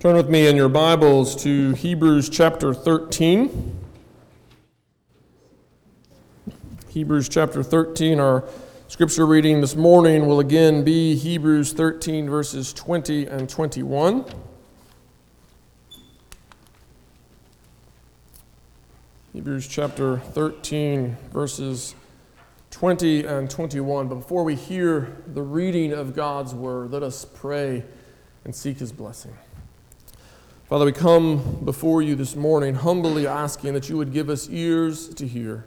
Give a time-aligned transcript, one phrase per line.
[0.00, 3.76] Turn with me in your Bibles to Hebrews chapter 13.
[6.88, 8.44] Hebrews chapter 13, our
[8.86, 14.24] scripture reading this morning will again be Hebrews 13, verses 20 and 21.
[19.32, 21.96] Hebrews chapter 13, verses
[22.70, 24.06] 20 and 21.
[24.06, 27.82] But before we hear the reading of God's word, let us pray
[28.44, 29.36] and seek his blessing.
[30.68, 35.08] Father, we come before you this morning humbly asking that you would give us ears
[35.14, 35.64] to hear,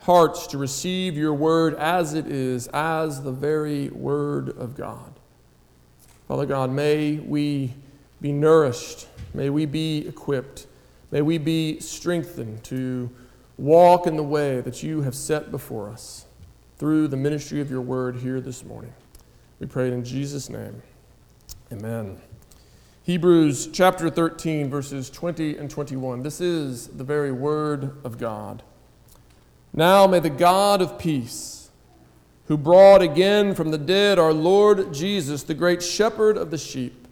[0.00, 5.20] hearts to receive your word as it is, as the very word of God.
[6.26, 7.74] Father God, may we
[8.22, 10.66] be nourished, may we be equipped,
[11.10, 13.10] may we be strengthened to
[13.58, 16.24] walk in the way that you have set before us
[16.78, 18.94] through the ministry of your word here this morning.
[19.60, 20.80] We pray in Jesus' name.
[21.70, 22.18] Amen.
[23.06, 26.22] Hebrews chapter 13, verses 20 and 21.
[26.24, 28.64] This is the very word of God.
[29.72, 31.70] Now may the God of peace,
[32.46, 37.06] who brought again from the dead our Lord Jesus, the great shepherd of the sheep,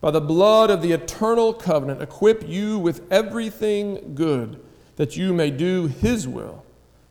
[0.00, 4.62] by the blood of the eternal covenant, equip you with everything good,
[4.94, 6.64] that you may do his will,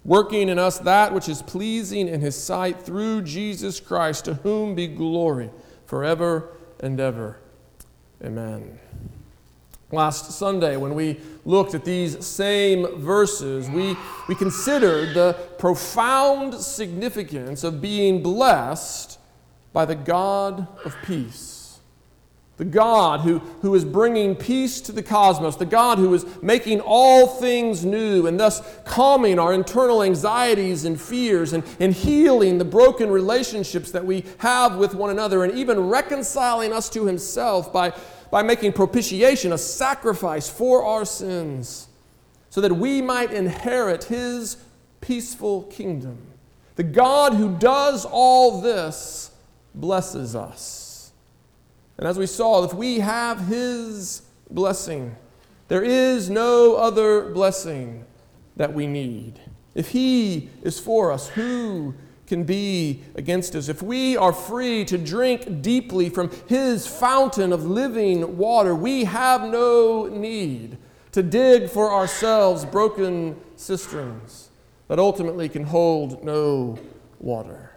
[0.05, 4.73] working in us that which is pleasing in his sight through Jesus Christ, to whom
[4.73, 5.49] be glory
[5.85, 7.39] forever and ever.
[8.25, 8.79] Amen.
[9.91, 13.95] Last Sunday, when we looked at these same verses, we,
[14.27, 19.19] we considered the profound significance of being blessed
[19.73, 21.55] by the God of peace.
[22.57, 26.79] The God who, who is bringing peace to the cosmos, the God who is making
[26.79, 32.65] all things new and thus calming our internal anxieties and fears and, and healing the
[32.65, 37.93] broken relationships that we have with one another and even reconciling us to Himself by
[38.31, 41.87] by making propitiation a sacrifice for our sins,
[42.49, 44.57] so that we might inherit his
[45.01, 46.17] peaceful kingdom.
[46.75, 49.31] The God who does all this
[49.73, 51.11] blesses us.
[51.97, 55.15] And as we saw, if we have his blessing,
[55.67, 58.05] there is no other blessing
[58.57, 59.39] that we need.
[59.73, 61.93] If he is for us, who
[62.27, 63.69] can be against us.
[63.69, 69.43] If we are free to drink deeply from His fountain of living water, we have
[69.43, 70.77] no need
[71.11, 74.49] to dig for ourselves broken cisterns
[74.87, 76.77] that ultimately can hold no
[77.19, 77.71] water.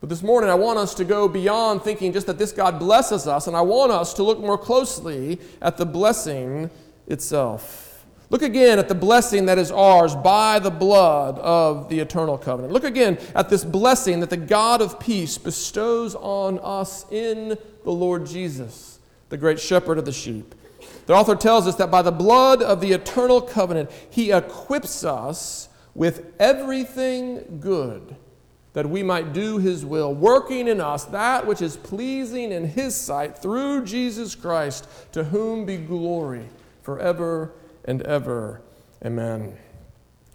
[0.00, 3.26] But this morning, I want us to go beyond thinking just that this God blesses
[3.26, 6.70] us, and I want us to look more closely at the blessing
[7.06, 7.89] itself.
[8.30, 12.72] Look again at the blessing that is ours by the blood of the eternal covenant.
[12.72, 17.90] Look again at this blessing that the God of peace bestows on us in the
[17.90, 20.54] Lord Jesus, the great shepherd of the sheep.
[21.06, 25.68] The author tells us that by the blood of the eternal covenant, he equips us
[25.96, 28.14] with everything good
[28.74, 32.94] that we might do his will, working in us that which is pleasing in his
[32.94, 36.48] sight through Jesus Christ, to whom be glory
[36.82, 37.52] forever
[37.84, 38.62] and ever.
[39.04, 39.56] Amen.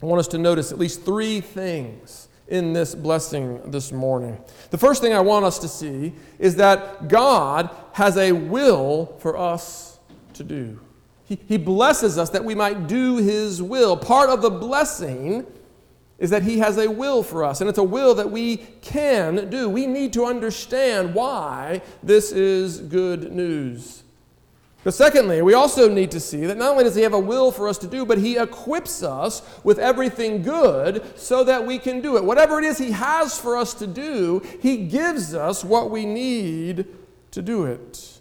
[0.01, 4.37] I want us to notice at least three things in this blessing this morning.
[4.69, 9.37] The first thing I want us to see is that God has a will for
[9.37, 9.99] us
[10.33, 10.79] to do.
[11.25, 13.97] He, he blesses us that we might do His will.
[13.97, 15.45] Part of the blessing
[16.19, 19.49] is that He has a will for us, and it's a will that we can
[19.49, 19.67] do.
[19.67, 24.03] We need to understand why this is good news.
[24.85, 27.51] But secondly, we also need to see that not only does He have a will
[27.51, 32.01] for us to do, but He equips us with everything good so that we can
[32.01, 32.23] do it.
[32.23, 36.85] Whatever it is He has for us to do, He gives us what we need
[37.31, 38.19] to do it.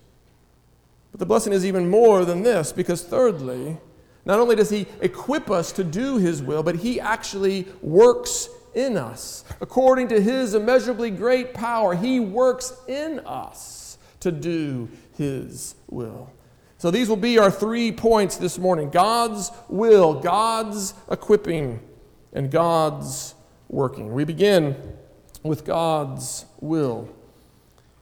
[1.13, 3.77] But the blessing is even more than this, because thirdly,
[4.25, 8.97] not only does He equip us to do His will, but He actually works in
[8.97, 9.45] us.
[9.61, 14.89] According to His immeasurably great power, He works in us to do
[15.19, 16.31] His will.
[16.85, 21.81] So these will be our three points this morning God's will, God's equipping,
[22.35, 23.35] and God's
[23.71, 24.13] working.
[24.13, 24.77] We begin
[25.43, 27.09] with God's will.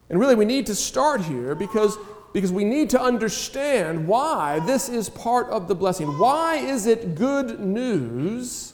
[0.09, 1.97] And really, we need to start here because,
[2.33, 6.17] because we need to understand why this is part of the blessing.
[6.19, 8.73] Why is it good news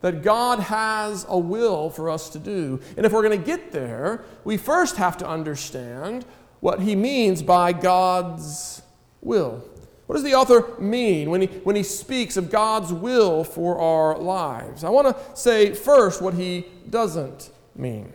[0.00, 2.78] that God has a will for us to do?
[2.96, 6.24] And if we're going to get there, we first have to understand
[6.60, 8.79] what he means by God's
[9.22, 9.64] will.
[10.06, 14.18] What does the author mean when he, when he speaks of God's will for our
[14.18, 14.82] lives?
[14.82, 18.12] I want to say first what he doesn't mean.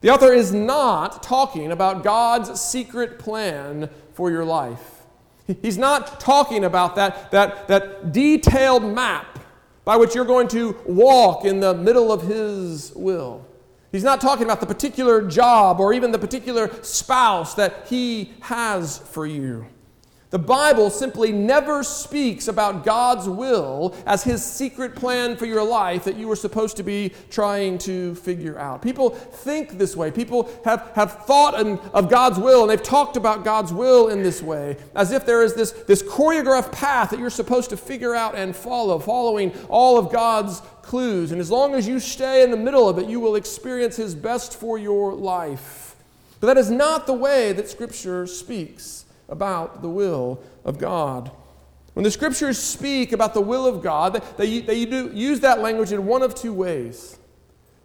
[0.00, 4.98] The author is not talking about God's secret plan for your life.
[5.62, 9.40] He's not talking about that, that, that detailed map
[9.84, 13.44] by which you're going to walk in the middle of His will.
[13.90, 18.98] He's not talking about the particular job or even the particular spouse that He has
[18.98, 19.66] for you.
[20.30, 26.04] The Bible simply never speaks about God's will as His secret plan for your life
[26.04, 28.82] that you were supposed to be trying to figure out.
[28.82, 30.10] People think this way.
[30.10, 34.42] People have, have thought of God's will and they've talked about God's will in this
[34.42, 38.34] way, as if there is this, this choreographed path that you're supposed to figure out
[38.34, 41.32] and follow, following all of God's clues.
[41.32, 44.14] And as long as you stay in the middle of it, you will experience His
[44.14, 45.96] best for your life.
[46.38, 51.30] But that is not the way that Scripture speaks about the will of God.
[51.94, 55.92] When the scriptures speak about the will of God, they, they do use that language
[55.92, 57.18] in one of two ways.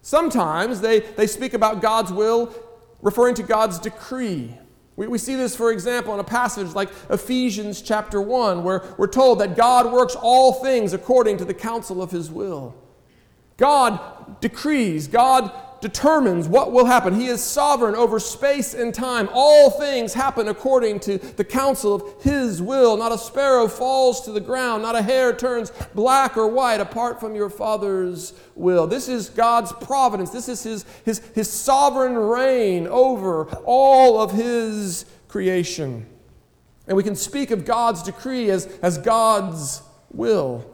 [0.01, 2.54] Sometimes they, they speak about God's will
[3.01, 4.56] referring to God's decree.
[4.95, 9.07] We, we see this, for example, in a passage like Ephesians chapter 1, where we're
[9.07, 12.75] told that God works all things according to the counsel of his will.
[13.57, 15.51] God decrees, God
[15.84, 17.14] determines what will happen.
[17.14, 19.30] He is sovereign over space and time.
[19.34, 22.96] All things happen according to the counsel of His will.
[22.96, 27.20] Not a sparrow falls to the ground, not a hair turns black or white apart
[27.20, 28.88] from your Father's will.
[28.88, 30.30] This is God's providence.
[30.30, 36.08] This is His, His, his sovereign reign over all of His creation.
[36.88, 39.82] And we can speak of God's decree as, as God's
[40.12, 40.73] will.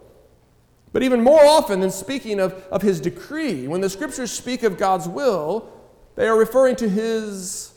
[0.91, 4.77] But even more often than speaking of, of his decree, when the scriptures speak of
[4.77, 5.71] God's will,
[6.15, 7.73] they are referring to his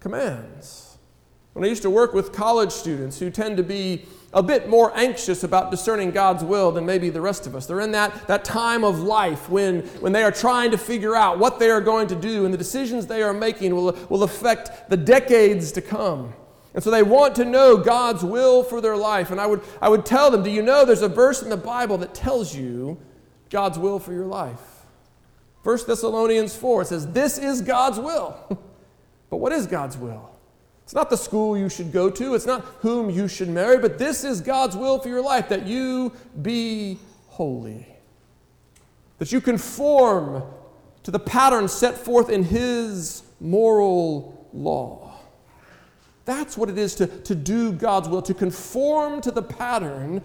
[0.00, 0.98] commands.
[1.52, 4.92] When I used to work with college students who tend to be a bit more
[4.94, 7.66] anxious about discerning God's will than maybe the rest of us.
[7.66, 11.38] They're in that, that time of life when, when they are trying to figure out
[11.38, 14.90] what they are going to do, and the decisions they are making will, will affect
[14.90, 16.34] the decades to come.
[16.74, 19.30] And so they want to know God's will for their life.
[19.30, 21.56] And I would, I would tell them, do you know there's a verse in the
[21.56, 22.98] Bible that tells you
[23.50, 24.60] God's will for your life?
[25.62, 28.36] 1 Thessalonians 4 says, This is God's will.
[29.30, 30.30] but what is God's will?
[30.84, 33.98] It's not the school you should go to, it's not whom you should marry, but
[33.98, 37.86] this is God's will for your life that you be holy.
[39.18, 40.42] That you conform
[41.02, 45.07] to the pattern set forth in His moral law.
[46.28, 50.20] That's what it is to, to do God's will, to conform to the pattern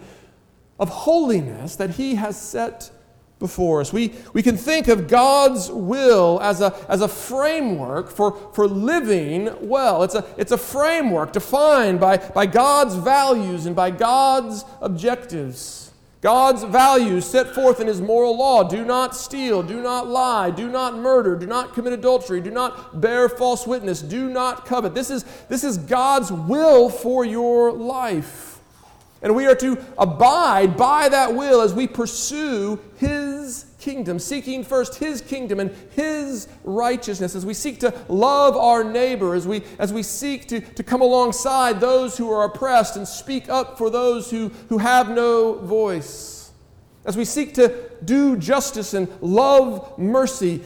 [0.78, 2.90] of holiness that He has set
[3.38, 3.90] before us.
[3.90, 9.48] We, we can think of God's will as a, as a framework for, for living
[9.66, 10.02] well.
[10.02, 15.83] It's a, it's a framework defined by, by God's values and by God's objectives.
[16.24, 18.66] God's values set forth in His moral law.
[18.66, 22.98] Do not steal, do not lie, do not murder, do not commit adultery, do not
[22.98, 24.94] bear false witness, do not covet.
[24.94, 28.58] This is, this is God's will for your life.
[29.20, 34.96] And we are to abide by that will as we pursue His kingdom, seeking first
[34.96, 39.92] His kingdom and His righteousness, as we seek to love our neighbor, as we, as
[39.92, 44.30] we seek to, to come alongside those who are oppressed and speak up for those
[44.30, 46.50] who, who have no voice,
[47.04, 50.62] as we seek to do justice and love mercy.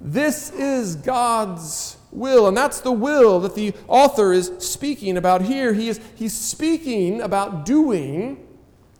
[0.00, 5.72] This is God's will, and that's the will that the author is speaking about here.
[5.72, 8.44] He is, he's speaking about doing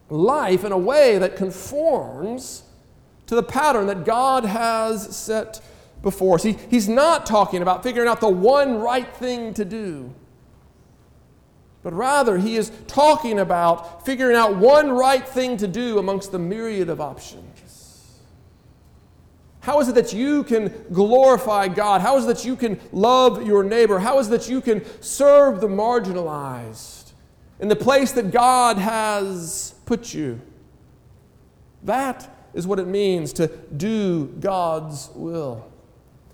[0.08, 2.62] life in a way that conforms
[3.26, 5.60] to the pattern that God has set
[6.02, 6.42] before us.
[6.42, 10.14] He, he's not talking about figuring out the one right thing to do,
[11.82, 16.38] but rather he is talking about figuring out one right thing to do amongst the
[16.38, 17.42] myriad of options.
[19.60, 22.00] How is it that you can glorify God?
[22.00, 23.98] How is it that you can love your neighbor?
[23.98, 27.10] How is it that you can serve the marginalized
[27.58, 30.40] in the place that God has put you?
[31.82, 35.70] That is what it means to do God's will.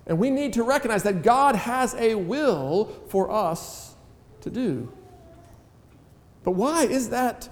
[0.07, 3.93] And we need to recognize that God has a will for us
[4.41, 4.91] to do.
[6.43, 7.49] But why is that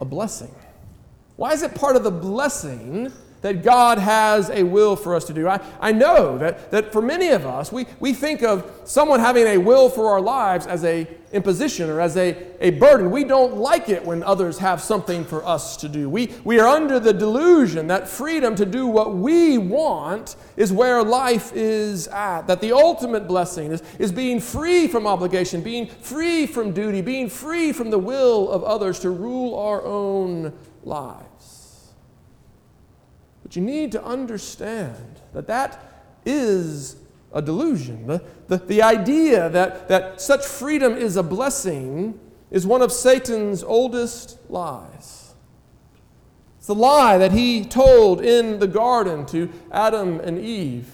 [0.00, 0.54] a blessing?
[1.36, 3.12] Why is it part of the blessing
[3.42, 5.48] that God has a will for us to do.
[5.48, 9.46] I, I know that, that for many of us, we, we think of someone having
[9.46, 13.10] a will for our lives as a imposition or as a, a burden.
[13.10, 16.08] We don't like it when others have something for us to do.
[16.08, 21.02] We, we are under the delusion that freedom to do what we want is where
[21.02, 22.46] life is at.
[22.46, 27.28] That the ultimate blessing is, is being free from obligation, being free from duty, being
[27.28, 30.52] free from the will of others to rule our own
[30.84, 31.25] lives.
[33.56, 35.82] You need to understand that that
[36.26, 36.96] is
[37.32, 38.06] a delusion.
[38.06, 42.18] The, the, the idea that, that such freedom is a blessing
[42.50, 45.34] is one of Satan's oldest lies.
[46.58, 50.90] It's the lie that he told in the garden to Adam and Eve.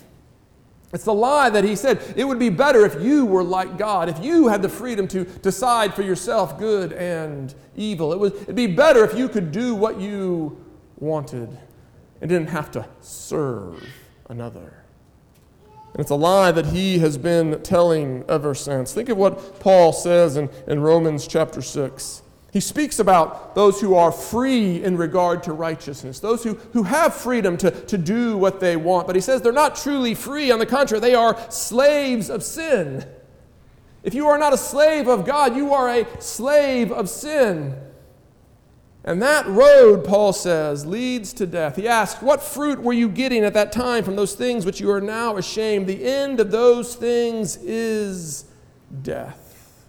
[0.92, 4.10] It's the lie that he said it would be better if you were like God,
[4.10, 8.12] if you had the freedom to decide for yourself good and evil.
[8.12, 10.62] It would it'd be better if you could do what you
[10.98, 11.58] wanted
[12.22, 13.84] and didn't have to serve
[14.30, 14.82] another.
[15.92, 18.94] And it's a lie that he has been telling ever since.
[18.94, 22.22] Think of what Paul says in, in Romans chapter 6.
[22.52, 27.12] He speaks about those who are free in regard to righteousness, those who, who have
[27.12, 29.08] freedom to, to do what they want.
[29.08, 30.52] But he says they're not truly free.
[30.52, 33.04] On the contrary, they are slaves of sin.
[34.04, 37.74] If you are not a slave of God, you are a slave of sin.
[39.04, 41.74] And that road, Paul says, leads to death.
[41.74, 44.90] He asks, What fruit were you getting at that time from those things which you
[44.90, 45.88] are now ashamed?
[45.88, 48.44] The end of those things is
[49.02, 49.88] death.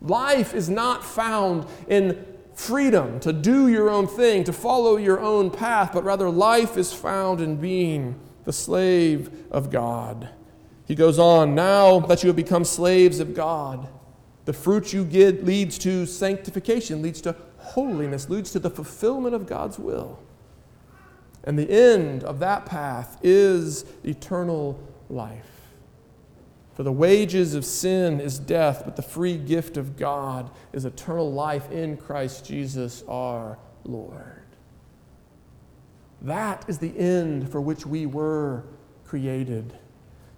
[0.00, 5.48] Life is not found in freedom to do your own thing, to follow your own
[5.48, 10.28] path, but rather life is found in being the slave of God.
[10.86, 13.88] He goes on, Now that you have become slaves of God,
[14.44, 17.36] the fruit you get leads to sanctification, leads to
[17.68, 20.18] holiness leads to the fulfillment of God's will.
[21.44, 25.44] And the end of that path is eternal life.
[26.74, 31.32] For the wages of sin is death, but the free gift of God is eternal
[31.32, 34.44] life in Christ Jesus our Lord.
[36.22, 38.64] That is the end for which we were
[39.04, 39.76] created.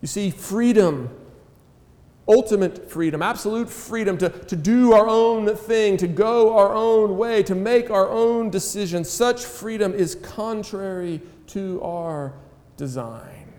[0.00, 1.10] You see, freedom
[2.30, 7.42] ultimate freedom, absolute freedom to, to do our own thing, to go our own way,
[7.42, 9.10] to make our own decisions.
[9.10, 12.32] Such freedom is contrary to our
[12.76, 13.52] design.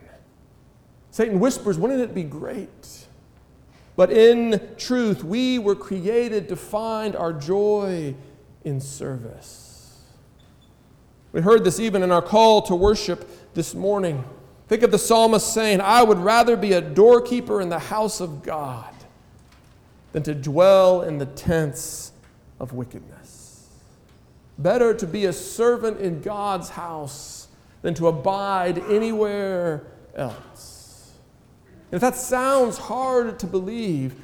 [1.12, 3.08] Satan whispers, wouldn't it be great?
[3.98, 8.16] But in truth, we were created to find our joy
[8.64, 10.00] in service.
[11.34, 14.24] We heard this even in our call to worship this morning.
[14.72, 18.42] Think of the psalmist saying, I would rather be a doorkeeper in the house of
[18.42, 18.94] God
[20.14, 22.14] than to dwell in the tents
[22.58, 23.68] of wickedness.
[24.58, 27.50] Better to be a servant in God's house
[27.82, 31.16] than to abide anywhere else.
[31.92, 34.16] And if that sounds hard to believe,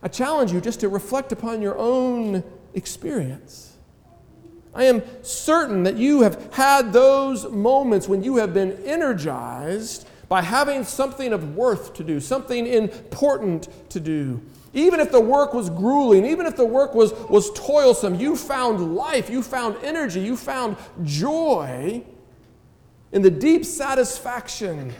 [0.00, 3.71] I challenge you just to reflect upon your own experience.
[4.74, 10.40] I am certain that you have had those moments when you have been energized by
[10.40, 14.40] having something of worth to do, something important to do.
[14.72, 18.94] Even if the work was grueling, even if the work was, was toilsome, you found
[18.94, 22.02] life, you found energy, you found joy
[23.12, 24.94] in the deep satisfaction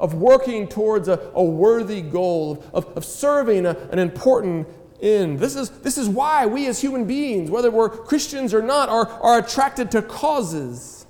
[0.00, 4.66] of working towards a, a worthy goal, of, of serving a, an important
[5.04, 5.36] in.
[5.36, 9.06] This is, this is why we as human beings, whether we're Christians or not, are,
[9.06, 11.06] are attracted to causes.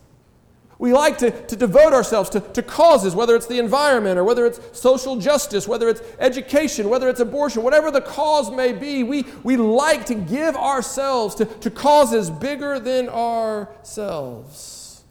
[0.79, 4.45] We like to, to devote ourselves to, to causes, whether it's the environment or whether
[4.45, 9.05] it's social justice, whether it's education, whether it's abortion, whatever the cause may be.
[9.05, 15.05] We, we like to give ourselves to, to causes bigger than ourselves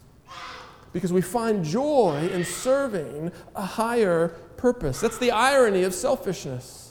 [0.91, 4.99] because we find joy in serving a higher purpose.
[4.99, 6.82] That's the irony of selfishness.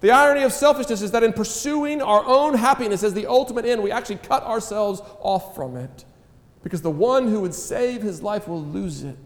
[0.00, 3.82] The irony of selfishness is that in pursuing our own happiness as the ultimate end,
[3.82, 6.04] we actually cut ourselves off from it.
[6.62, 9.16] Because the one who would save his life will lose it.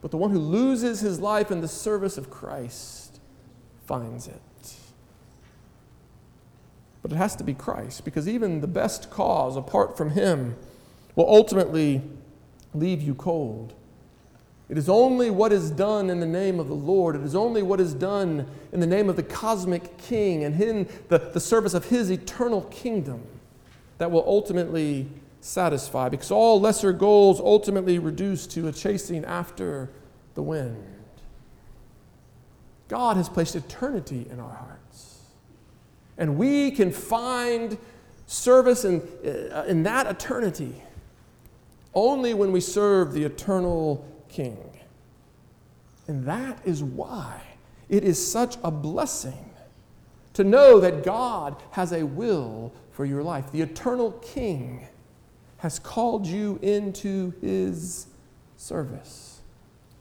[0.00, 3.20] But the one who loses his life in the service of Christ
[3.86, 4.40] finds it.
[7.02, 10.56] But it has to be Christ, because even the best cause apart from him
[11.14, 12.02] will ultimately
[12.74, 13.74] leave you cold.
[14.72, 17.14] It is only what is done in the name of the Lord.
[17.14, 20.88] It is only what is done in the name of the cosmic King and in
[21.08, 23.22] the, the service of his eternal kingdom
[23.98, 25.10] that will ultimately
[25.42, 29.90] satisfy, because all lesser goals ultimately reduce to a chasing after
[30.32, 30.82] the wind.
[32.88, 35.18] God has placed eternity in our hearts.
[36.16, 37.76] And we can find
[38.26, 40.82] service in, uh, in that eternity
[41.92, 44.78] only when we serve the eternal king.
[46.08, 47.40] And that is why
[47.88, 49.50] it is such a blessing
[50.34, 53.52] to know that God has a will for your life.
[53.52, 54.86] The eternal king
[55.58, 58.06] has called you into his
[58.56, 59.40] service.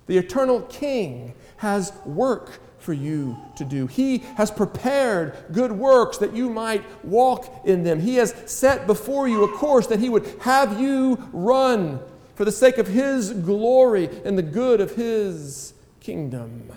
[0.08, 3.86] The eternal king has work for you to do.
[3.88, 8.00] He has prepared good works that you might walk in them.
[8.00, 12.00] He has set before you a course that he would have you run
[12.42, 16.72] for the sake of His glory and the good of His kingdom.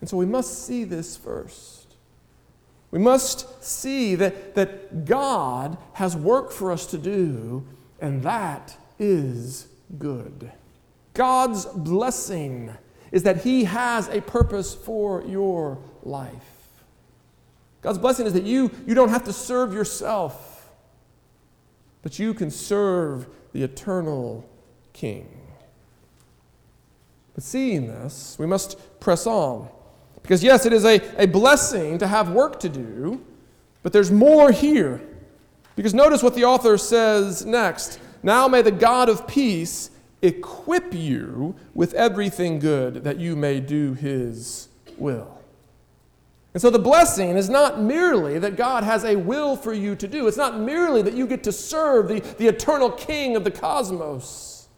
[0.00, 1.96] And so we must see this first.
[2.90, 7.66] We must see that, that God has work for us to do,
[8.00, 10.50] and that is good.
[11.12, 12.70] God's blessing
[13.12, 16.30] is that He has a purpose for your life.
[17.82, 20.49] God's blessing is that you, you don't have to serve yourself,
[22.02, 24.48] but you can serve the eternal
[24.92, 25.28] King.
[27.34, 29.68] But seeing this, we must press on.
[30.22, 33.24] Because, yes, it is a, a blessing to have work to do,
[33.82, 35.00] but there's more here.
[35.76, 37.98] Because notice what the author says next.
[38.22, 39.90] Now may the God of peace
[40.20, 45.39] equip you with everything good that you may do his will.
[46.52, 50.08] And so the blessing is not merely that God has a will for you to
[50.08, 53.50] do, it's not merely that you get to serve the, the eternal king of the
[53.50, 54.68] cosmos.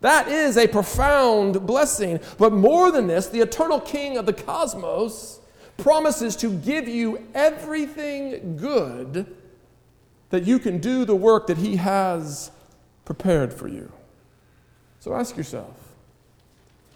[0.00, 2.20] That is a profound blessing.
[2.38, 5.40] But more than this, the eternal king of the cosmos
[5.78, 9.34] promises to give you everything good
[10.30, 12.50] that you can do the work that he has
[13.04, 13.90] prepared for you.
[15.00, 15.74] So ask yourself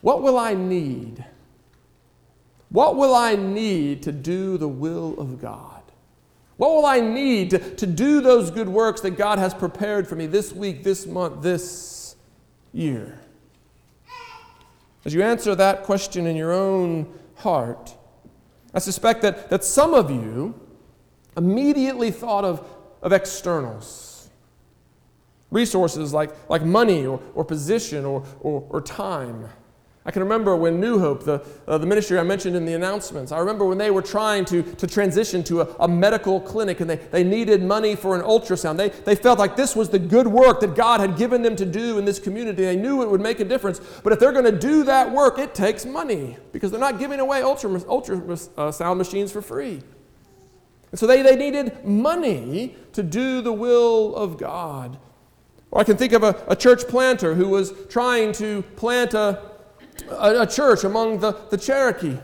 [0.02, 1.24] what will I need?
[2.70, 5.82] What will I need to do the will of God?
[6.56, 10.14] What will I need to, to do those good works that God has prepared for
[10.14, 12.16] me this week, this month, this
[12.72, 13.18] year?
[15.04, 17.96] As you answer that question in your own heart,
[18.74, 20.54] I suspect that, that some of you
[21.36, 22.64] immediately thought of,
[23.02, 24.10] of externals
[25.50, 29.48] resources like, like money or, or position or, or, or time.
[30.10, 33.30] I can remember when New Hope, the, uh, the ministry I mentioned in the announcements,
[33.30, 36.90] I remember when they were trying to, to transition to a, a, medical clinic and
[36.90, 38.76] they, they needed money for an ultrasound.
[38.76, 41.64] They, they felt like this was the good work that God had given them to
[41.64, 42.64] do in this community.
[42.64, 43.78] They knew it would make a difference.
[44.02, 47.20] But if they're going to do that work, it takes money because they're not giving
[47.20, 49.80] away ultrasound ultra, uh, machines for free.
[50.90, 54.98] And so they, they needed money to do the will of God.
[55.70, 59.49] Or I can think of a, a church planter who was trying to plant a,
[60.08, 62.16] a, a church among the, the Cherokee.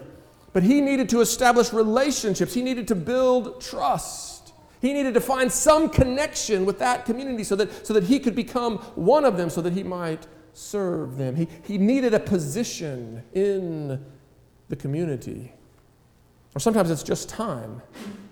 [0.53, 4.53] But he needed to establish relationships, he needed to build trust.
[4.81, 8.35] He needed to find some connection with that community so that, so that he could
[8.35, 11.35] become one of them, so that he might serve them.
[11.35, 14.05] He, he needed a position in
[14.69, 15.53] the community.
[16.55, 17.83] Or sometimes it's just time.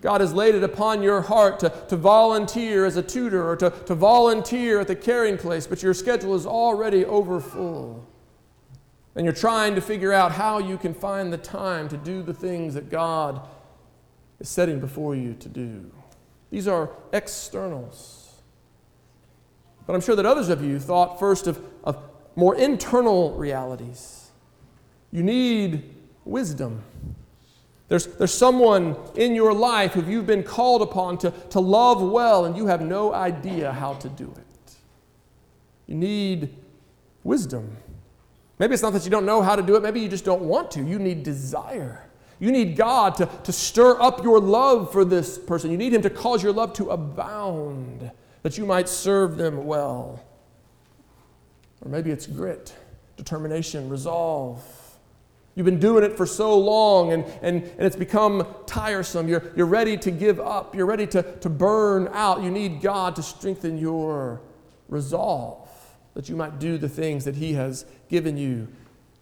[0.00, 3.70] God has laid it upon your heart to, to volunteer as a tutor or to,
[3.70, 8.06] to volunteer at the caring place, but your schedule is already over full.
[9.16, 12.34] And you're trying to figure out how you can find the time to do the
[12.34, 13.46] things that God
[14.40, 15.90] is setting before you to do.
[16.50, 18.42] These are externals.
[19.86, 21.98] But I'm sure that others of you thought first of, of
[22.36, 24.30] more internal realities.
[25.12, 26.82] You need wisdom.
[27.88, 32.46] There's, there's someone in your life who you've been called upon to, to love well,
[32.46, 34.74] and you have no idea how to do it.
[35.86, 36.56] You need
[37.22, 37.76] wisdom.
[38.58, 40.42] Maybe it's not that you don't know how to do it, maybe you just don't
[40.42, 40.82] want to.
[40.82, 42.04] You need desire.
[42.38, 45.70] You need God to, to stir up your love for this person.
[45.70, 48.10] You need Him to cause your love to abound,
[48.42, 50.22] that you might serve them well.
[51.82, 52.74] Or maybe it's grit,
[53.16, 54.62] determination, resolve.
[55.54, 59.28] You've been doing it for so long and, and, and it's become tiresome.
[59.28, 60.74] You're, you're ready to give up.
[60.74, 62.42] You're ready to, to burn out.
[62.42, 64.40] You need God to strengthen your
[64.88, 65.63] resolve
[66.14, 68.68] that you might do the things that He has given you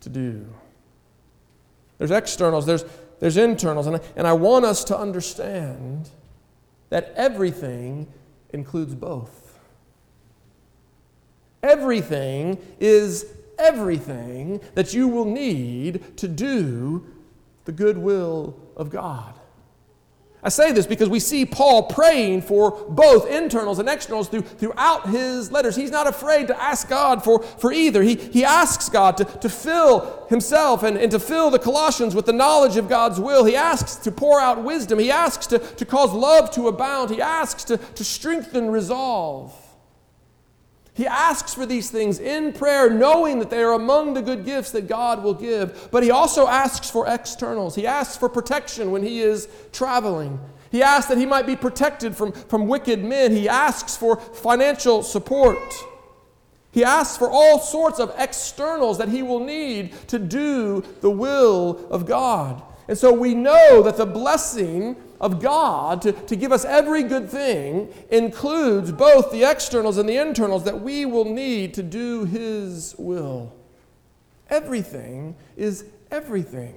[0.00, 0.46] to do.
[1.98, 2.84] There's externals, there's,
[3.20, 3.86] there's internals.
[3.86, 6.10] And I, and I want us to understand
[6.90, 8.06] that everything
[8.52, 9.58] includes both.
[11.62, 13.26] Everything is
[13.58, 17.06] everything that you will need to do
[17.64, 19.38] the good will of God.
[20.44, 25.08] I say this because we see Paul praying for both internals and externals through, throughout
[25.08, 25.76] his letters.
[25.76, 28.02] He's not afraid to ask God for, for either.
[28.02, 32.26] He, he asks God to, to fill himself and, and to fill the Colossians with
[32.26, 33.44] the knowledge of God's will.
[33.44, 34.98] He asks to pour out wisdom.
[34.98, 37.10] He asks to, to cause love to abound.
[37.10, 39.61] He asks to, to strengthen resolve.
[40.94, 44.72] He asks for these things in prayer, knowing that they are among the good gifts
[44.72, 45.88] that God will give.
[45.90, 47.74] But he also asks for externals.
[47.74, 50.38] He asks for protection when he is traveling.
[50.70, 53.32] He asks that he might be protected from, from wicked men.
[53.32, 55.58] He asks for financial support.
[56.72, 61.86] He asks for all sorts of externals that he will need to do the will
[61.90, 62.62] of God.
[62.88, 67.30] And so we know that the blessing of God to, to give us every good
[67.30, 72.94] thing includes both the externals and the internals that we will need to do His
[72.98, 73.54] will.
[74.50, 76.74] Everything is everything.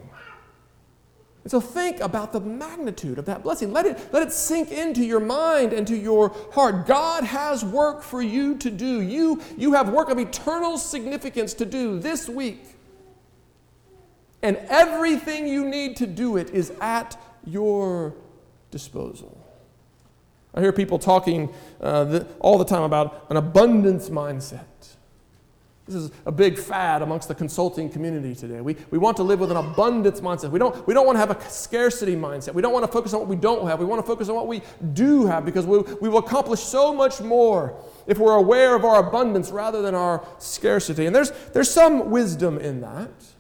[1.44, 3.72] And so think about the magnitude of that blessing.
[3.72, 6.88] Let it, let it sink into your mind and to your heart.
[6.88, 9.02] God has work for you to do.
[9.02, 12.64] You, you have work of eternal significance to do this week.
[14.42, 18.16] And everything you need to do it is at your
[18.76, 19.42] disposal.
[20.54, 24.66] I hear people talking uh, the, all the time about an abundance mindset.
[25.86, 28.60] This is a big fad amongst the consulting community today.
[28.60, 30.52] We, we want to live with an abundance mindset.
[30.52, 32.54] We don't, we don't want to have a scarcity mindset.
[32.54, 33.80] We don't want to focus on what we don't have.
[33.80, 34.62] We want to focus on what we
[34.94, 39.08] do have because we, we will accomplish so much more if we're aware of our
[39.08, 41.06] abundance rather than our scarcity.
[41.06, 43.35] And there's, there's some wisdom in that.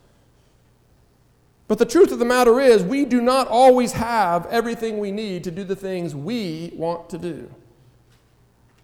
[1.68, 5.44] But the truth of the matter is, we do not always have everything we need
[5.46, 7.50] to do the things we want to do.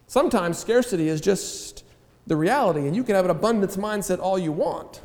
[0.08, 1.84] Sometimes scarcity is just
[2.26, 5.02] the reality, and you can have an abundance mindset all you want.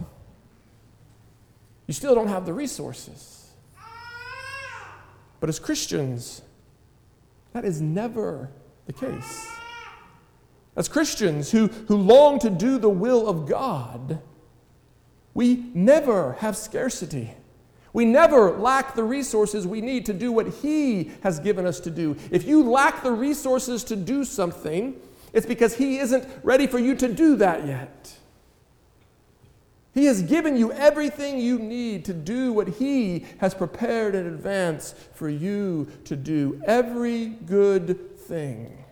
[1.87, 3.51] You still don't have the resources.
[5.39, 6.43] But as Christians,
[7.53, 8.51] that is never
[8.87, 9.47] the case.
[10.77, 14.21] As Christians who, who long to do the will of God,
[15.35, 17.35] we never have scarcity.
[17.97, 21.91] We never lack the resources we need to do what He has given us to
[21.91, 22.15] do.
[22.31, 25.01] If you lack the resources to do something,
[25.33, 28.19] it's because He isn't ready for you to do that yet.
[29.95, 34.95] He has given you everything you need to do what He has prepared in advance
[35.15, 36.61] for you to do.
[36.67, 38.85] Every good thing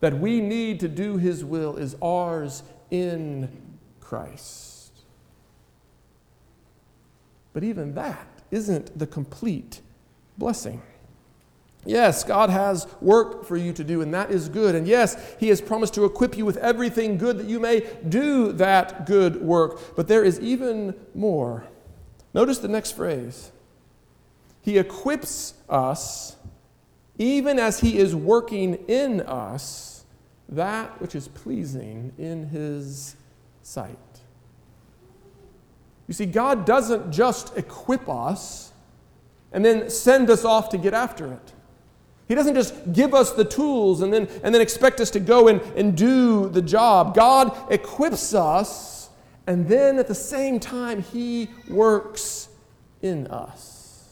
[0.00, 3.50] that we need to do His will is ours in
[4.00, 4.79] Christ.
[7.52, 9.80] But even that isn't the complete
[10.38, 10.82] blessing.
[11.84, 14.74] Yes, God has work for you to do, and that is good.
[14.74, 18.52] And yes, He has promised to equip you with everything good that you may do
[18.52, 19.96] that good work.
[19.96, 21.64] But there is even more.
[22.34, 23.50] Notice the next phrase
[24.60, 26.36] He equips us,
[27.16, 30.04] even as He is working in us,
[30.50, 33.16] that which is pleasing in His
[33.62, 33.96] sight.
[36.10, 38.72] You see, God doesn't just equip us
[39.52, 41.52] and then send us off to get after it.
[42.26, 45.46] He doesn't just give us the tools and then, and then expect us to go
[45.46, 47.14] and, and do the job.
[47.14, 49.10] God equips us,
[49.46, 52.48] and then at the same time, He works
[53.02, 54.08] in us.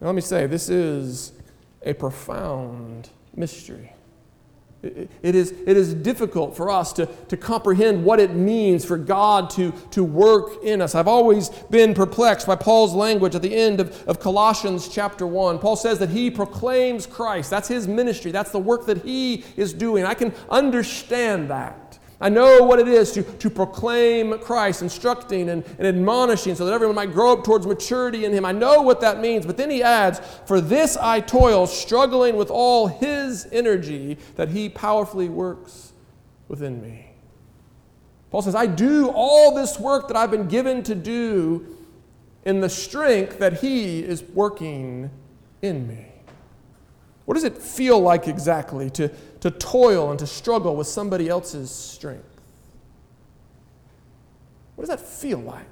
[0.00, 1.32] Now, let me say, this is
[1.82, 3.92] a profound mystery.
[4.80, 9.50] It is, it is difficult for us to, to comprehend what it means for God
[9.50, 10.94] to, to work in us.
[10.94, 15.58] I've always been perplexed by Paul's language at the end of, of Colossians chapter 1.
[15.58, 17.50] Paul says that he proclaims Christ.
[17.50, 20.04] That's his ministry, that's the work that he is doing.
[20.04, 21.87] I can understand that.
[22.20, 26.72] I know what it is to, to proclaim Christ, instructing and, and admonishing so that
[26.72, 28.44] everyone might grow up towards maturity in Him.
[28.44, 29.46] I know what that means.
[29.46, 34.68] But then he adds, For this I toil, struggling with all His energy that He
[34.68, 35.92] powerfully works
[36.48, 37.12] within me.
[38.32, 41.76] Paul says, I do all this work that I've been given to do
[42.44, 45.10] in the strength that He is working
[45.62, 46.06] in me.
[47.26, 51.70] What does it feel like exactly to, to toil and to struggle with somebody else's
[51.70, 52.24] strength?
[54.74, 55.66] What does that feel like?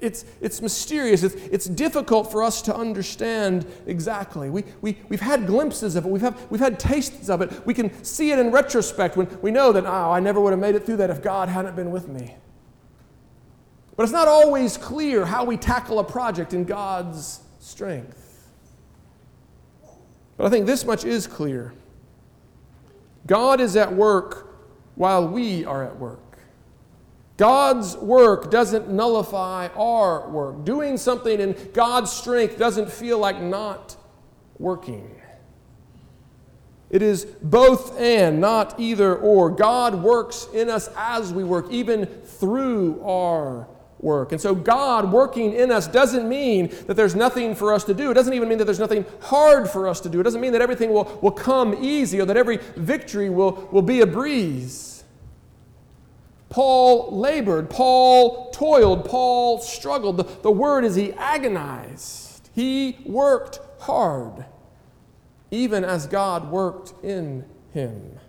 [0.00, 1.22] It's, it's mysterious.
[1.22, 4.50] It's, it's difficult for us to understand exactly.
[4.50, 7.64] We, we, we've had glimpses of it, we've, have, we've had tastes of it.
[7.66, 10.60] We can see it in retrospect when we know that, oh, I never would have
[10.60, 12.34] made it through that if God hadn't been with me.
[13.96, 18.50] But it's not always clear how we tackle a project in God's strength.
[20.36, 21.72] But I think this much is clear
[23.26, 24.54] God is at work
[24.94, 26.20] while we are at work.
[27.36, 30.64] God's work doesn't nullify our work.
[30.64, 33.96] Doing something in God's strength doesn't feel like not
[34.58, 35.20] working.
[36.90, 39.50] It is both and, not either or.
[39.50, 43.66] God works in us as we work, even through our
[44.04, 44.30] work.
[44.30, 48.10] And so, God working in us doesn't mean that there's nothing for us to do.
[48.10, 50.20] It doesn't even mean that there's nothing hard for us to do.
[50.20, 53.82] It doesn't mean that everything will, will come easy or that every victory will, will
[53.82, 55.02] be a breeze.
[56.50, 60.18] Paul labored, Paul toiled, Paul struggled.
[60.18, 62.48] The, the word is he agonized.
[62.54, 64.44] He worked hard,
[65.50, 68.20] even as God worked in him.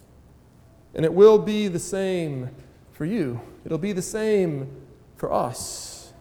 [0.96, 2.50] And it will be the same
[2.94, 3.40] for you.
[3.64, 4.72] It'll be the same
[5.16, 6.14] for us.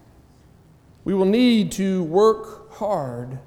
[1.04, 3.38] We will need to work hard,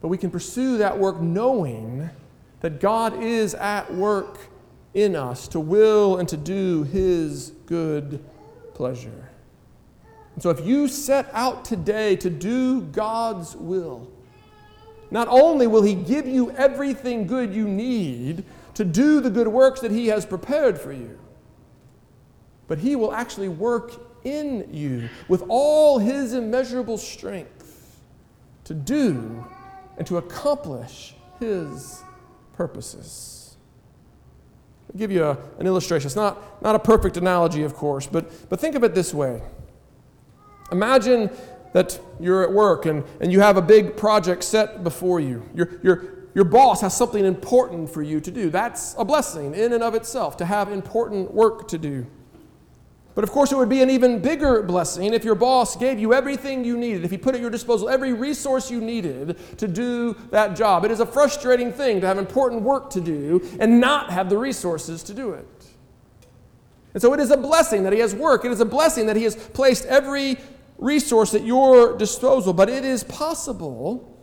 [0.00, 2.10] but we can pursue that work knowing
[2.60, 4.38] that God is at work
[4.94, 8.24] in us to will and to do His good
[8.74, 9.30] pleasure.
[10.34, 14.10] And so if you set out today to do God's will,
[15.10, 19.80] not only will He give you everything good you need to do the good works
[19.80, 21.18] that He has prepared for you,
[22.66, 28.00] but He will actually work in you with all His immeasurable strength
[28.64, 29.46] to do
[29.96, 32.02] and to accomplish His
[32.54, 33.56] purposes.
[34.92, 36.06] I'll give you a, an illustration.
[36.06, 39.42] It's not, not a perfect analogy, of course, but, but think of it this way.
[40.72, 41.30] Imagine
[41.72, 45.48] that you're at work and, and you have a big project set before you.
[45.54, 46.04] Your, your,
[46.34, 48.50] your boss has something important for you to do.
[48.50, 52.06] That's a blessing in and of itself to have important work to do.
[53.18, 56.14] But of course, it would be an even bigger blessing if your boss gave you
[56.14, 60.14] everything you needed, if he put at your disposal every resource you needed to do
[60.30, 60.84] that job.
[60.84, 64.38] It is a frustrating thing to have important work to do and not have the
[64.38, 65.66] resources to do it.
[66.94, 68.44] And so it is a blessing that he has work.
[68.44, 70.36] It is a blessing that he has placed every
[70.78, 74.16] resource at your disposal, but it is possible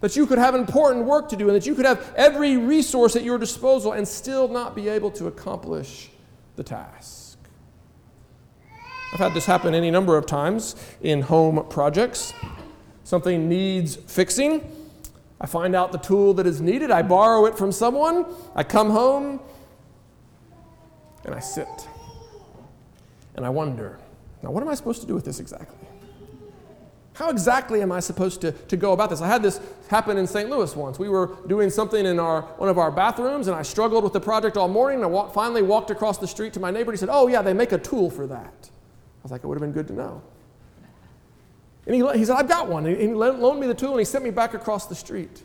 [0.00, 3.16] that you could have important work to do and that you could have every resource
[3.16, 6.10] at your disposal and still not be able to accomplish
[6.56, 7.17] the task.
[9.12, 12.32] I've had this happen any number of times in home projects.
[13.04, 14.70] Something needs fixing.
[15.40, 16.90] I find out the tool that is needed.
[16.90, 18.26] I borrow it from someone.
[18.54, 19.40] I come home
[21.24, 21.68] and I sit
[23.34, 23.98] and I wonder
[24.42, 25.88] now, what am I supposed to do with this exactly?
[27.14, 29.20] How exactly am I supposed to, to go about this?
[29.20, 30.48] I had this happen in St.
[30.48, 31.00] Louis once.
[31.00, 34.20] We were doing something in our, one of our bathrooms, and I struggled with the
[34.20, 34.98] project all morning.
[34.98, 36.92] And I wa- finally walked across the street to my neighbor.
[36.92, 38.70] And he said, Oh, yeah, they make a tool for that.
[39.18, 40.22] I was like, It would have been good to know.
[41.86, 42.84] And he, he said, I've got one.
[42.86, 45.42] And he loaned me the tool, and he sent me back across the street.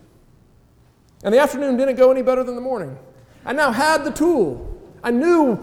[1.23, 2.97] And the afternoon didn't go any better than the morning.
[3.45, 4.69] I now had the tool.
[5.03, 5.57] I knew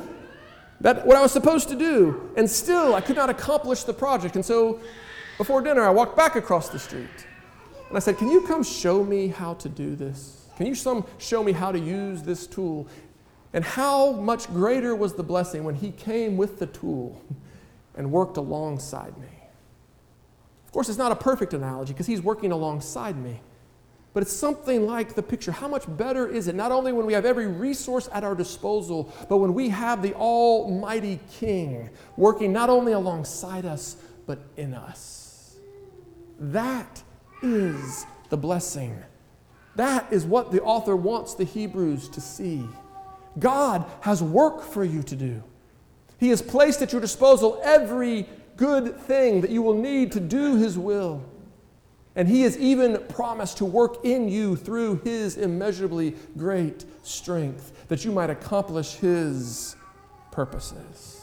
[0.81, 4.37] that what I was supposed to do, and still I could not accomplish the project.
[4.37, 4.81] And so
[5.37, 7.27] before dinner, I walked back across the street
[7.89, 10.47] and I said, Can you come show me how to do this?
[10.57, 12.87] Can you some show me how to use this tool?
[13.53, 17.21] And how much greater was the blessing when he came with the tool
[18.01, 19.29] and worked alongside me?
[20.65, 23.41] Of course, it's not a perfect analogy because he's working alongside me.
[24.15, 25.53] But it's something like the picture.
[25.53, 29.13] How much better is it, not only when we have every resource at our disposal,
[29.29, 35.57] but when we have the Almighty King working not only alongside us, but in us?
[36.41, 37.03] That
[37.43, 38.97] is the blessing.
[39.77, 42.65] That is what the author wants the Hebrews to see.
[43.39, 45.43] God has work for you to do.
[46.21, 50.57] He has placed at your disposal every good thing that you will need to do
[50.57, 51.25] His will.
[52.17, 58.05] And he has even promised to work in you through his immeasurably great strength that
[58.05, 59.77] you might accomplish his
[60.33, 61.21] purposes.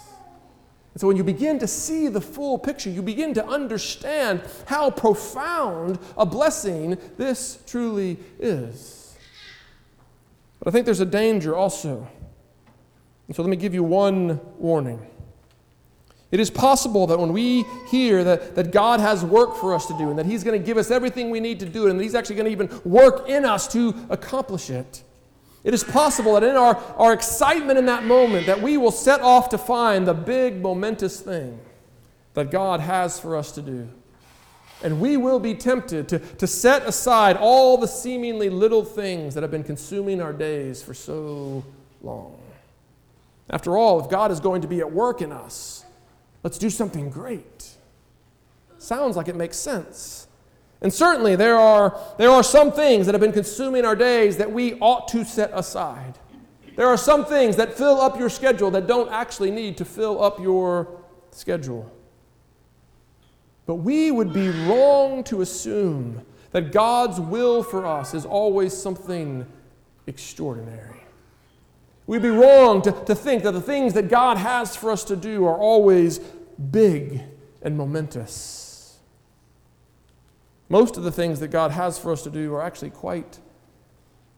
[0.94, 4.90] And so when you begin to see the full picture, you begin to understand how
[4.90, 9.16] profound a blessing this truly is.
[10.60, 12.08] But I think there's a danger also.
[13.28, 15.06] And so let me give you one warning.
[16.30, 19.98] It is possible that when we hear that, that God has work for us to
[19.98, 22.00] do and that He's going to give us everything we need to do it and
[22.00, 25.04] that He's actually going to even work in us to accomplish it,
[25.64, 29.20] it is possible that in our, our excitement in that moment that we will set
[29.22, 31.60] off to find the big momentous thing
[32.36, 33.90] that God has for us to do.
[34.84, 39.42] And we will be tempted to, to set aside all the seemingly little things that
[39.42, 41.66] have been consuming our days for so
[42.02, 42.40] long.
[43.50, 45.86] After all, if God is going to be at work in us,
[46.48, 47.72] Let's do something great.
[48.78, 50.28] Sounds like it makes sense.
[50.82, 54.50] And certainly there are, there are some things that have been consuming our days that
[54.50, 56.18] we ought to set aside.
[56.78, 60.24] There are some things that fill up your schedule that don't actually need to fill
[60.24, 61.92] up your schedule.
[63.66, 69.46] But we would be wrong to assume that God's will for us is always something
[70.06, 70.97] extraordinary.
[72.08, 75.16] We'd be wrong to, to think that the things that God has for us to
[75.18, 76.20] do are always
[76.72, 77.22] big
[77.62, 78.98] and momentous.
[80.70, 83.40] Most of the things that God has for us to do are actually quite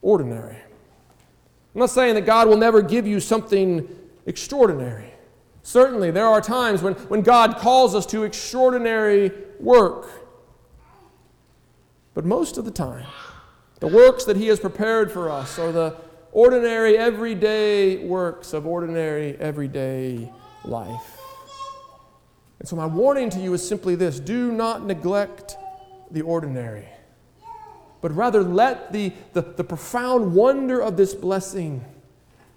[0.01, 0.55] ordinary.
[0.55, 3.87] I'm not saying that God will never give you something
[4.25, 5.13] extraordinary.
[5.61, 10.09] Certainly, there are times when, when God calls us to extraordinary work.
[12.15, 13.05] But most of the time,
[13.79, 15.95] the works that He has prepared for us are the
[16.31, 20.31] ordinary, everyday works of ordinary, everyday
[20.63, 21.19] life.
[22.59, 25.57] And so, my warning to you is simply this do not neglect
[26.11, 26.87] the ordinary,
[28.01, 31.83] but rather let the, the, the profound wonder of this blessing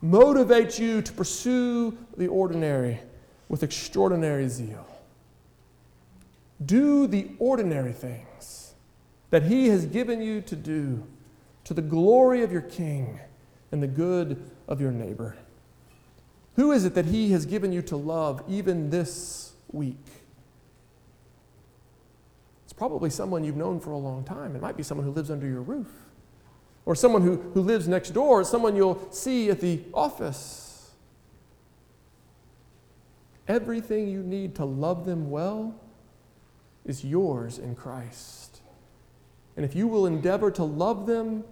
[0.00, 3.00] motivate you to pursue the ordinary
[3.48, 4.86] with extraordinary zeal.
[6.64, 8.74] Do the ordinary things
[9.30, 11.06] that He has given you to do
[11.64, 13.20] to the glory of your King
[13.72, 15.34] and the good of your neighbor.
[16.56, 20.04] Who is it that He has given you to love even this week?
[22.64, 24.54] It's probably someone you've known for a long time.
[24.54, 25.88] It might be someone who lives under your roof,
[26.84, 30.90] or someone who, who lives next door, or someone you'll see at the office.
[33.48, 35.74] Everything you need to love them well
[36.84, 38.60] is yours in Christ.
[39.56, 41.44] And if you will endeavor to love them,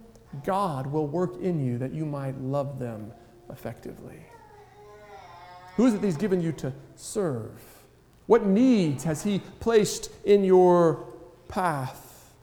[0.43, 3.11] God will work in you that you might love them
[3.49, 4.25] effectively.
[5.75, 7.59] Who is it that He's given you to serve?
[8.27, 11.05] What needs has He placed in your
[11.47, 12.33] path?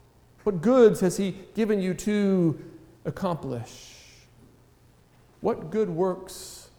[0.45, 2.59] What goods has He given you to
[3.05, 3.95] accomplish?
[5.41, 6.71] What good works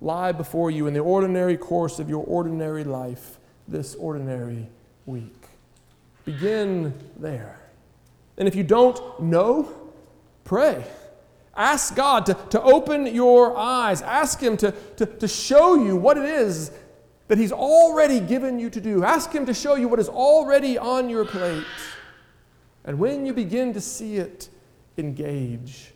[0.00, 4.68] lie before you in the ordinary course of your ordinary life this ordinary
[5.06, 5.46] week?
[6.24, 7.60] Begin there.
[8.36, 9.87] And if you don't know,
[10.48, 10.82] pray.
[11.54, 14.00] Ask God to, to open your eyes.
[14.00, 16.72] Ask Him to, to, to show you what it is
[17.28, 19.04] that He's already given you to do.
[19.04, 21.64] Ask Him to show you what is already on your plate.
[22.84, 24.48] And when you begin to see it,
[24.96, 25.92] engage.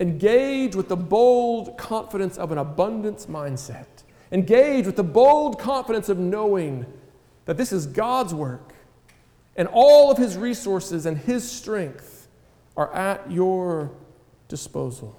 [0.00, 3.86] Engage with the bold confidence of an abundance mindset.
[4.30, 6.86] Engage with the bold confidence of knowing
[7.44, 8.72] that this is God's work
[9.56, 12.11] and all of His resources and His strength
[12.76, 13.90] are at your
[14.48, 15.18] disposal.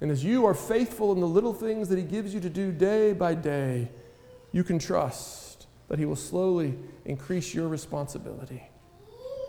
[0.00, 2.72] And as you are faithful in the little things that He gives you to do
[2.72, 3.90] day by day,
[4.52, 8.62] you can trust that He will slowly increase your responsibility.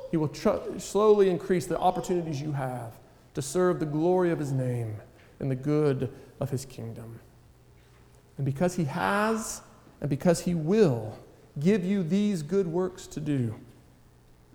[0.10, 2.98] He will tr- slowly increase the opportunities you have
[3.34, 4.98] to serve the glory of His name
[5.40, 7.20] and the good of His kingdom.
[8.38, 9.62] And because He has,
[10.02, 11.18] and because He will,
[11.60, 13.56] give you these good works to do,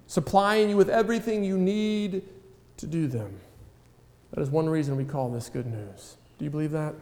[0.06, 2.22] supplying you with everything you need
[2.78, 3.40] to do them.
[4.32, 6.16] That is one reason we call this good news.
[6.38, 6.94] Do you believe that?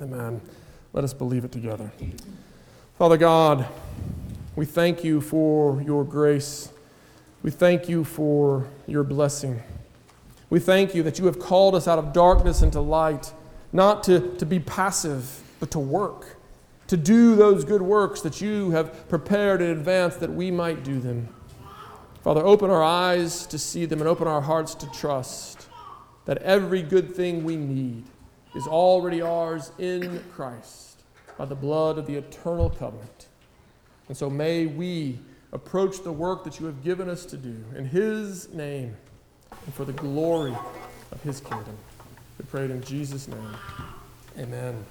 [0.00, 0.40] Amen.
[0.92, 1.92] Let us believe it together.
[2.98, 3.66] Father God,
[4.56, 6.70] we thank you for your grace.
[7.42, 9.62] We thank you for your blessing.
[10.48, 13.32] We thank you that you have called us out of darkness into light,
[13.72, 16.36] not to, to be passive, but to work,
[16.86, 21.00] to do those good works that you have prepared in advance that we might do
[21.00, 21.33] them.
[22.24, 25.68] Father, open our eyes to see them and open our hearts to trust
[26.24, 28.04] that every good thing we need
[28.54, 31.02] is already ours in Christ
[31.36, 33.28] by the blood of the eternal covenant.
[34.08, 35.18] And so may we
[35.52, 38.96] approach the work that you have given us to do in His name
[39.50, 40.56] and for the glory
[41.12, 41.76] of His kingdom.
[42.38, 43.56] We pray it in Jesus' name.
[44.38, 44.84] Amen.